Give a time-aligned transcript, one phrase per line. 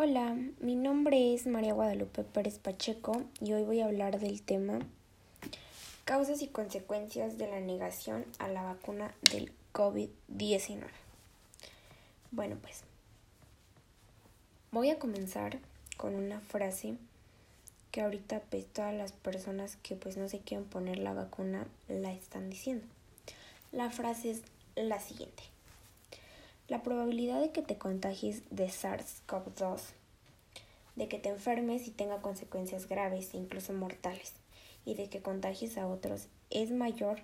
[0.00, 4.78] Hola, mi nombre es María Guadalupe Pérez Pacheco y hoy voy a hablar del tema
[6.04, 10.84] causas y consecuencias de la negación a la vacuna del COVID-19.
[12.30, 12.84] Bueno, pues
[14.70, 15.58] voy a comenzar
[15.96, 16.94] con una frase
[17.90, 22.12] que ahorita pues todas las personas que pues no se quieren poner la vacuna la
[22.12, 22.86] están diciendo.
[23.72, 24.42] La frase es
[24.76, 25.42] la siguiente.
[26.68, 29.80] La probabilidad de que te contagies de SARS-CoV-2,
[30.96, 34.34] de que te enfermes y tenga consecuencias graves, incluso mortales,
[34.84, 37.20] y de que contagies a otros es mayor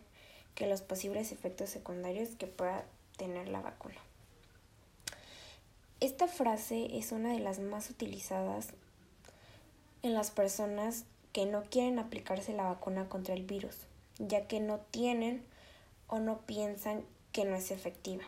[0.54, 2.86] que los posibles efectos secundarios que pueda
[3.18, 4.00] tener la vacuna.
[6.00, 8.68] Esta frase es una de las más utilizadas
[10.02, 11.04] en las personas
[11.34, 13.76] que no quieren aplicarse la vacuna contra el virus,
[14.18, 15.44] ya que no tienen
[16.06, 18.24] o no piensan que no es efectiva.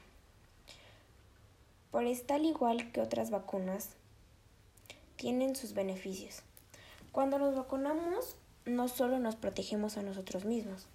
[1.96, 3.88] Por esta, al igual que otras vacunas,
[5.16, 6.42] tienen sus beneficios.
[7.10, 10.88] Cuando nos vacunamos, no solo nos protegemos a nosotros mismos,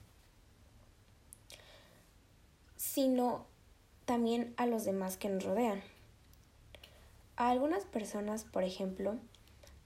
[2.75, 3.47] sino
[4.05, 5.81] también a los demás que nos rodean.
[7.35, 9.15] A algunas personas, por ejemplo,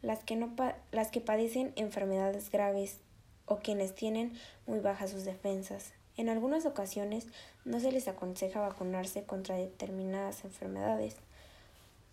[0.01, 0.53] las que, no
[0.91, 2.99] las que padecen enfermedades graves
[3.45, 7.27] o quienes tienen muy bajas sus defensas, en algunas ocasiones
[7.65, 11.15] no se les aconseja vacunarse contra determinadas enfermedades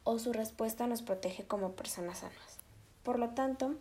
[0.05, 2.58] o su respuesta nos protege como personas sanas.
[3.03, 3.75] Por lo tanto,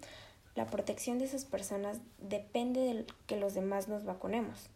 [0.55, 4.69] la protección de esas personas depende de que los demás nos vacunemos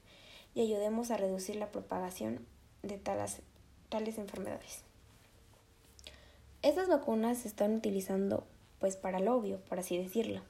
[0.54, 2.46] y ayudemos a reducir la propagación
[2.82, 3.42] de tales,
[4.18, 4.82] enfermedades.
[6.62, 8.46] Estas vacunas se están utilizando
[8.80, 10.42] pues para lo obvio, por así decirlo,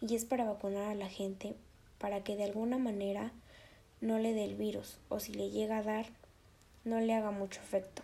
[0.00, 1.54] y es para vacunar a la gente
[1.98, 3.32] para que de alguna manera
[4.00, 6.06] no le dé el virus o si le llega a dar
[6.84, 8.02] no le haga mucho efecto.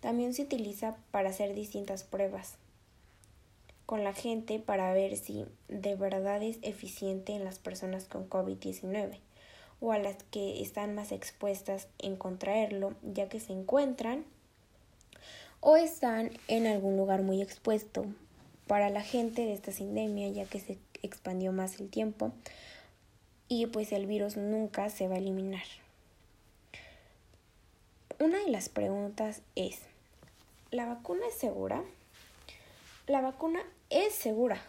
[0.00, 2.56] También se utiliza para hacer distintas pruebas
[3.86, 9.20] con la gente para ver si de verdad es eficiente en las personas con COVID-19
[9.80, 14.24] o a las que están más expuestas en contraerlo ya que se encuentran
[15.60, 18.06] o están en algún lugar muy expuesto.
[18.66, 22.32] Para la gente de esta sindemia ya que se expandió más el tiempo,
[23.48, 25.64] y pues el virus nunca se va a eliminar.
[28.18, 29.80] Una de las preguntas es,
[30.70, 31.82] ¿la vacuna es segura?
[33.06, 34.60] La vacuna es segura.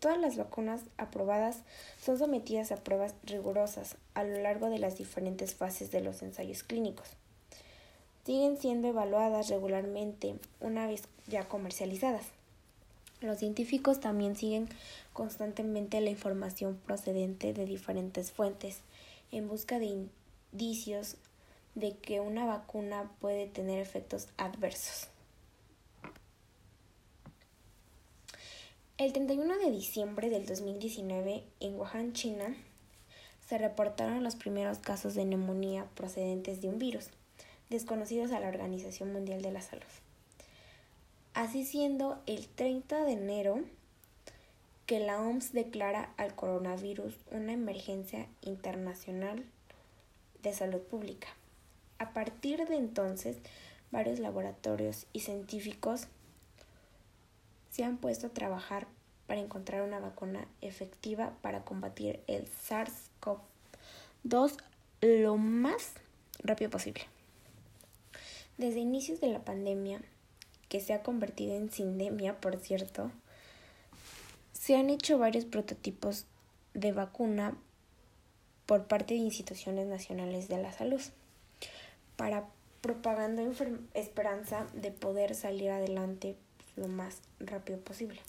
[0.00, 1.62] Todas las vacunas aprobadas
[1.98, 6.62] son sometidas a pruebas rigurosas a lo largo de las diferentes fases de los ensayos
[6.62, 7.08] clínicos.
[8.26, 12.26] Siguen siendo evaluadas regularmente una vez ya comercializadas.
[13.20, 14.68] Los científicos también siguen
[15.12, 18.80] constantemente la información procedente de diferentes fuentes
[19.32, 20.08] en busca de
[20.52, 21.16] indicios
[21.74, 25.08] de que una vacuna puede tener efectos adversos.
[28.96, 32.54] El 31 de diciembre del 2019, en Wuhan, China,
[33.44, 37.08] se reportaron los primeros casos de neumonía procedentes de un virus,
[37.70, 39.82] desconocidos a la Organización Mundial de la Salud.
[41.34, 43.60] Así siendo el 30 de enero
[44.86, 49.44] que la OMS declara al coronavirus una emergencia internacional
[50.44, 51.26] de salud pública.
[51.98, 53.38] A partir de entonces,
[53.90, 56.06] varios laboratorios y científicos
[57.70, 58.86] se han puesto a trabajar
[59.26, 64.56] para encontrar una vacuna efectiva para combatir el SARS-CoV-2
[65.00, 65.94] lo más
[66.44, 67.02] rápido posible.
[68.56, 70.00] Desde inicios de la pandemia,
[70.68, 73.10] que se ha convertido en sindemia, por cierto,
[74.52, 76.26] se han hecho varios prototipos
[76.72, 77.56] de vacuna
[78.66, 81.00] por parte de instituciones nacionales de la salud
[82.16, 82.46] para
[82.80, 83.42] propagando
[83.94, 86.36] esperanza de poder salir adelante
[86.76, 88.20] lo más rápido posible.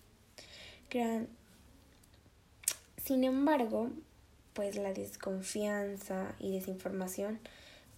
[3.03, 3.89] Sin embargo,
[4.53, 7.39] pues la desconfianza y desinformación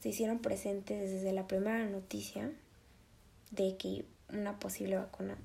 [0.01, 2.51] se hicieron presentes desde la primera noticia
[3.51, 5.37] de que una posible vacuna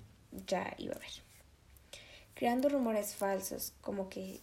[0.46, 1.10] ya iba a haber.
[2.34, 4.40] Creando rumores falsos, como que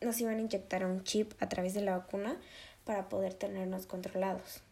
[0.00, 2.36] nos iban a inyectar un chip a través de la vacuna
[2.84, 4.62] para poder tenernos controlados.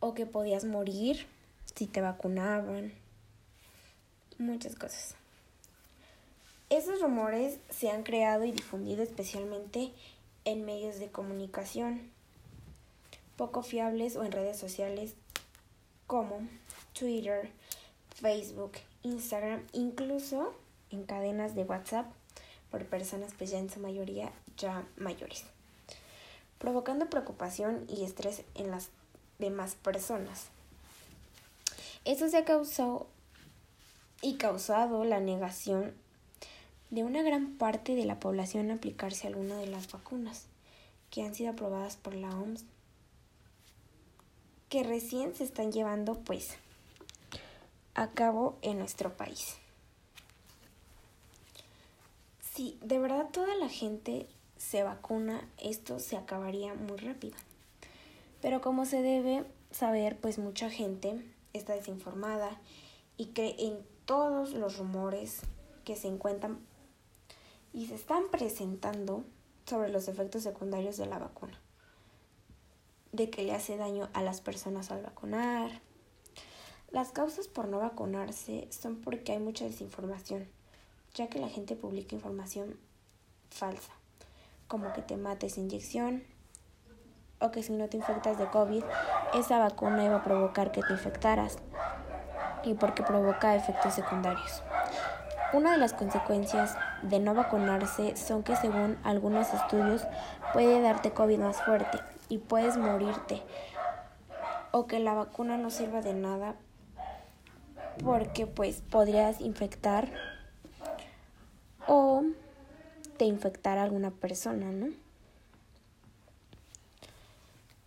[0.00, 1.26] O que podías morir
[1.74, 2.92] si te vacunaban.
[4.38, 5.14] Muchas cosas.
[6.68, 9.92] Esos rumores se han creado y difundido especialmente
[10.44, 12.10] en medios de comunicación
[13.36, 15.14] poco fiables o en redes sociales
[16.06, 16.46] como
[16.98, 17.50] Twitter,
[18.14, 18.72] Facebook,
[19.02, 20.54] Instagram, incluso
[20.90, 22.06] en cadenas de WhatsApp
[22.70, 25.44] por personas pues ya en su mayoría ya mayores,
[26.58, 28.88] provocando preocupación y estrés en las
[29.38, 30.48] demás personas.
[32.04, 33.06] Eso se ha causado
[34.22, 35.94] y causado la negación
[36.90, 40.46] de una gran parte de la población a aplicarse alguna de las vacunas
[41.10, 42.64] que han sido aprobadas por la OMS
[44.68, 46.56] que recién se están llevando pues
[47.94, 49.56] a cabo en nuestro país.
[52.54, 54.26] Si de verdad toda la gente
[54.56, 57.36] se vacuna, esto se acabaría muy rápido.
[58.40, 61.22] Pero como se debe saber, pues mucha gente
[61.52, 62.60] está desinformada
[63.16, 65.42] y cree en todos los rumores
[65.84, 66.58] que se encuentran
[67.72, 69.24] y se están presentando
[69.66, 71.60] sobre los efectos secundarios de la vacuna.
[73.12, 75.70] De que le hace daño a las personas al vacunar.
[76.90, 80.48] Las causas por no vacunarse son porque hay mucha desinformación,
[81.14, 82.78] ya que la gente publica información
[83.50, 83.92] falsa,
[84.68, 86.22] como que te mates inyección
[87.40, 88.84] o que si no te infectas de COVID,
[89.34, 91.58] esa vacuna iba a provocar que te infectaras
[92.64, 94.62] y porque provoca efectos secundarios.
[95.52, 100.06] Una de las consecuencias de no vacunarse son que según algunos estudios
[100.52, 103.42] puede darte COVID más fuerte y puedes morirte
[104.72, 106.56] o que la vacuna no sirva de nada
[108.04, 110.12] porque pues podrías infectar
[111.86, 112.22] o
[113.16, 114.88] te infectar a alguna persona, ¿no?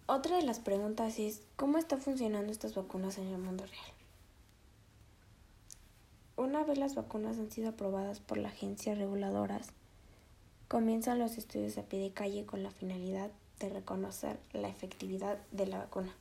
[0.08, 3.94] Otra de las preguntas es, ¿cómo están funcionando estas vacunas en el mundo real?
[6.36, 9.68] Una vez las vacunas han sido aprobadas por las agencias reguladoras,
[10.68, 13.30] comienzan los estudios a pie de calle con la finalidad
[13.60, 16.16] de reconocer la efectividad de la vacuna.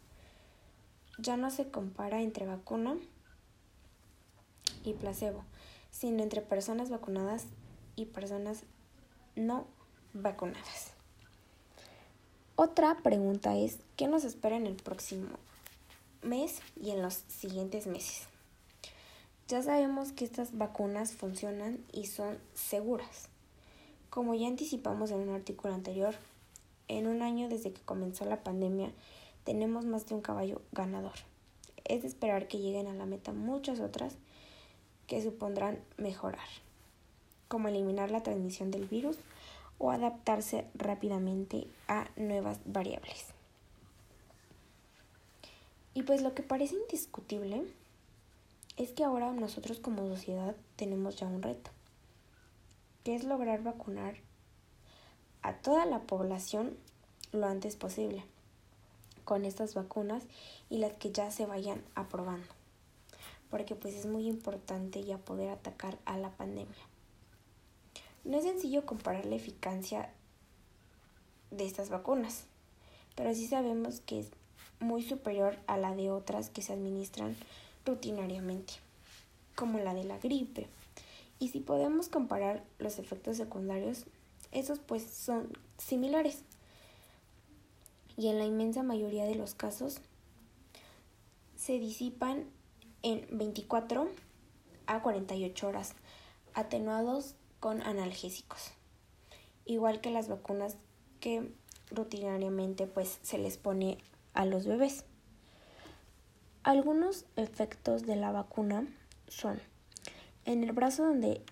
[1.19, 2.96] Ya no se compara entre vacuna
[4.85, 5.44] y placebo,
[5.90, 7.46] sino entre personas vacunadas
[7.96, 8.62] y personas
[9.37, 9.67] no
[10.14, 10.93] vacunadas.
[12.56, 15.29] Otra pregunta es, ¿qué nos espera en el próximo
[16.23, 18.26] mes y en los siguientes meses?
[19.46, 23.29] Ya sabemos que estas vacunas funcionan y son seguras.
[24.11, 26.14] Como ya anticipamos en un artículo anterior,
[26.88, 28.90] en un año desde que comenzó la pandemia
[29.44, 31.14] tenemos más de un caballo ganador.
[31.85, 34.17] Es de esperar que lleguen a la meta muchas otras
[35.06, 36.49] que supondrán mejorar,
[37.49, 39.17] como eliminar la transmisión del virus
[39.79, 43.26] o adaptarse rápidamente a nuevas variables.
[45.94, 47.64] Y pues lo que parece indiscutible
[48.76, 51.70] es que ahora nosotros como sociedad tenemos ya un reto,
[53.02, 54.27] que es lograr vacunar
[55.43, 56.76] a toda la población
[57.32, 58.25] lo antes posible
[59.25, 60.25] con estas vacunas
[60.70, 62.49] y las que ya se vayan aprobando,
[63.50, 66.75] porque pues es muy importante ya poder atacar a la pandemia.
[68.25, 70.11] No es sencillo comparar la eficacia
[71.50, 72.44] de estas vacunas,
[73.17, 74.31] pero sí sabemos que es
[74.81, 77.37] muy superior a la de otras que se administran
[77.85, 78.75] rutinariamente,
[79.55, 80.69] como la de la gripe.
[81.38, 84.06] Y si podemos comparar los efectos secundarios,
[84.52, 86.42] esos pues son similares.
[88.16, 90.00] Y en la inmensa mayoría de los casos
[91.56, 92.46] se disipan
[93.02, 94.08] en 24
[94.86, 95.94] a 48 horas,
[96.54, 98.72] atenuados con analgésicos.
[99.64, 100.76] Igual que las vacunas
[101.20, 101.52] que
[101.90, 103.98] rutinariamente pues se les pone
[104.34, 105.04] a los bebés.
[106.62, 108.86] Algunos efectos de la vacuna
[109.28, 109.60] son
[110.44, 111.42] en el brazo donde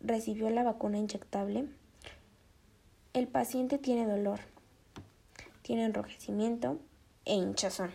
[0.00, 1.68] recibió la vacuna inyectable,
[3.14, 4.40] el paciente tiene dolor,
[5.62, 6.80] tiene enrojecimiento
[7.24, 7.92] e hinchazón.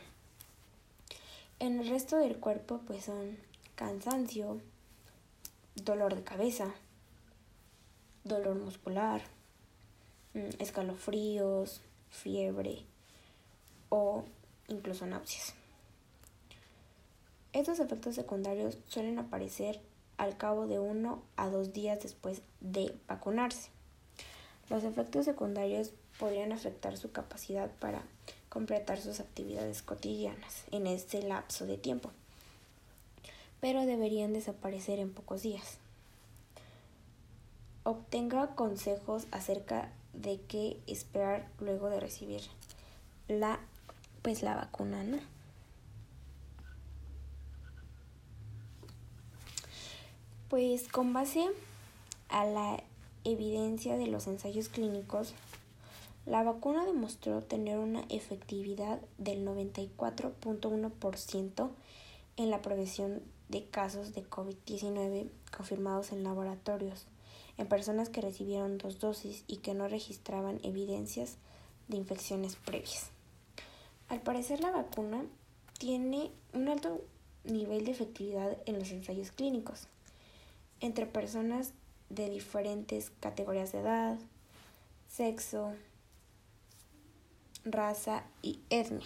[1.60, 3.38] En el resto del cuerpo pues son
[3.76, 4.62] cansancio,
[5.76, 6.74] dolor de cabeza,
[8.24, 9.22] dolor muscular,
[10.36, 12.86] mm, escalofríos, fiebre
[13.90, 14.24] o
[14.70, 15.54] incluso náuseas.
[17.52, 19.82] Estos efectos secundarios suelen aparecer
[20.16, 23.70] al cabo de uno a dos días después de vacunarse.
[24.70, 28.04] Los efectos secundarios podrían afectar su capacidad para
[28.50, 32.12] completar sus actividades cotidianas en este lapso de tiempo,
[33.62, 35.78] pero deberían desaparecer en pocos días.
[37.84, 42.42] Obtenga consejos acerca de qué esperar luego de recibir
[43.28, 43.60] la
[44.22, 45.06] pues la vacuna.
[50.50, 51.48] Pues con base
[52.28, 52.84] a la
[53.24, 55.34] evidencia de los ensayos clínicos,
[56.26, 61.70] la vacuna demostró tener una efectividad del 94.1%
[62.38, 67.06] en la prevención de casos de COVID-19 confirmados en laboratorios,
[67.58, 71.38] en personas que recibieron dos dosis y que no registraban evidencias
[71.88, 73.10] de infecciones previas.
[74.08, 75.26] Al parecer la vacuna
[75.78, 77.02] tiene un alto
[77.44, 79.88] nivel de efectividad en los ensayos clínicos
[80.82, 81.74] entre personas
[82.10, 84.18] de diferentes categorías de edad,
[85.08, 85.74] sexo,
[87.66, 89.06] raza y etnia.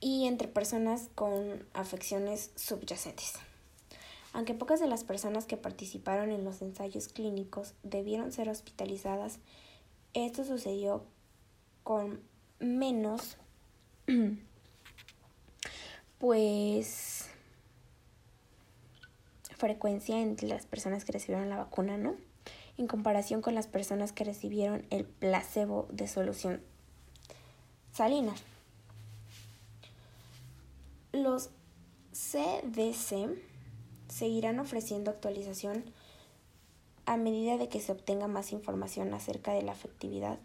[0.00, 3.34] Y entre personas con afecciones subyacentes.
[4.34, 9.38] Aunque pocas de las personas que participaron en los ensayos clínicos debieron ser hospitalizadas,
[10.12, 11.04] esto sucedió
[11.84, 12.20] con
[12.58, 13.36] menos,
[16.18, 17.28] pues,
[19.64, 22.16] frecuencia entre las personas que recibieron la vacuna, ¿no?
[22.76, 26.60] En comparación con las personas que recibieron el placebo de solución
[27.90, 28.34] salina.
[31.12, 31.48] Los
[32.12, 33.38] CDC
[34.08, 35.82] seguirán ofreciendo actualización
[37.06, 40.38] a medida de que se obtenga más información acerca de la efectividad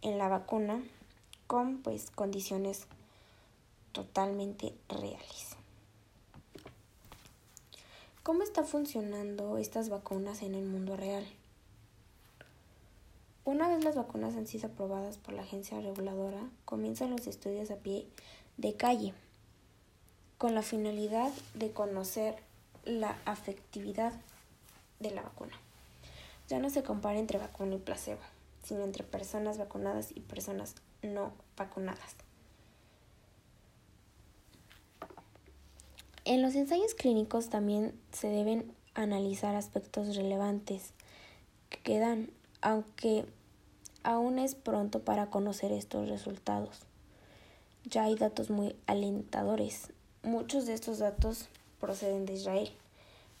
[0.00, 0.82] en la vacuna
[1.46, 2.86] con pues condiciones
[3.92, 5.57] totalmente reales.
[8.28, 11.26] ¿Cómo están funcionando estas vacunas en el mundo real?
[13.46, 17.76] Una vez las vacunas han sido aprobadas por la agencia reguladora, comienzan los estudios a
[17.76, 18.06] pie
[18.58, 19.14] de calle,
[20.36, 22.36] con la finalidad de conocer
[22.84, 24.12] la afectividad
[25.00, 25.54] de la vacuna.
[26.50, 28.20] Ya no se compara entre vacuna y placebo,
[28.62, 32.14] sino entre personas vacunadas y personas no vacunadas.
[36.28, 40.92] En los ensayos clínicos también se deben analizar aspectos relevantes
[41.70, 42.30] que quedan,
[42.60, 43.24] aunque
[44.02, 46.80] aún es pronto para conocer estos resultados.
[47.84, 49.90] Ya hay datos muy alentadores.
[50.22, 51.48] Muchos de estos datos
[51.80, 52.70] proceden de Israel,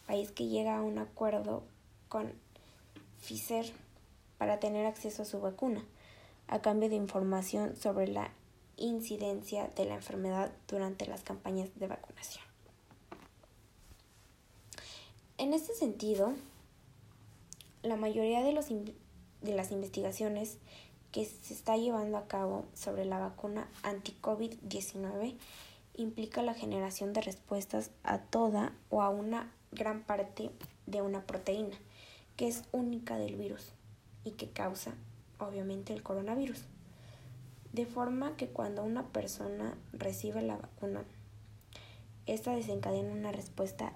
[0.06, 1.64] país que llega a un acuerdo
[2.08, 2.32] con
[3.20, 3.70] Pfizer
[4.38, 5.84] para tener acceso a su vacuna,
[6.46, 8.30] a cambio de información sobre la
[8.78, 12.47] incidencia de la enfermedad durante las campañas de vacunación.
[15.38, 16.34] En este sentido,
[17.84, 20.58] la mayoría de, los de las investigaciones
[21.12, 25.36] que se está llevando a cabo sobre la vacuna anti-COVID-19
[25.94, 30.50] implica la generación de respuestas a toda o a una gran parte
[30.86, 31.76] de una proteína
[32.36, 33.70] que es única del virus
[34.24, 34.94] y que causa
[35.38, 36.64] obviamente el coronavirus.
[37.72, 41.04] De forma que cuando una persona recibe la vacuna,
[42.26, 43.92] esta desencadena una respuesta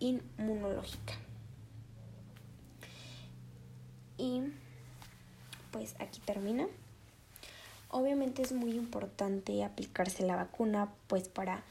[0.00, 1.14] inmunológica.
[4.18, 4.42] Y
[5.70, 6.66] pues aquí termina.
[7.90, 11.62] Obviamente es muy importante aplicarse la vacuna pues para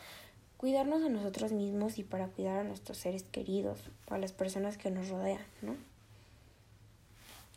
[0.57, 4.91] cuidarnos a nosotros mismos y para cuidar a nuestros seres queridos, a las personas que
[4.91, 5.75] nos rodean, ¿no?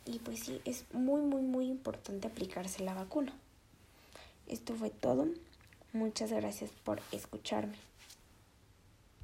[0.04, 3.32] Y pues sí, es muy, muy, muy importante aplicarse la vacuna.
[4.46, 5.26] Esto fue todo.
[5.92, 7.91] Muchas gracias por escucharme.